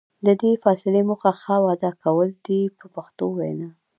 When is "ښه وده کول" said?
1.41-2.29